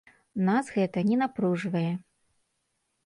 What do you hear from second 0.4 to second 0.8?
Нас